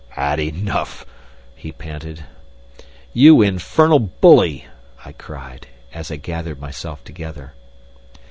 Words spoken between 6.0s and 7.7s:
I gathered myself together.